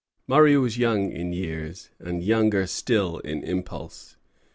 [0.25, 4.15] Murray was young in years, and younger still in impulse.